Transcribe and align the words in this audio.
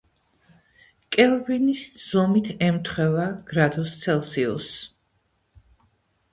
კელვინი 1.15 1.75
ზომით 2.05 2.49
ემთხვევა 2.69 3.29
გრადუს 3.53 3.95
ცელსიუსს. 4.07 4.83